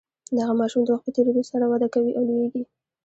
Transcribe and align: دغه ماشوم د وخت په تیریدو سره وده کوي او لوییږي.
دغه 0.37 0.53
ماشوم 0.59 0.81
د 0.83 0.89
وخت 0.91 1.05
په 1.05 1.11
تیریدو 1.15 1.43
سره 1.51 1.63
وده 1.71 1.87
کوي 1.93 2.11
او 2.17 2.21
لوییږي. 2.29 2.63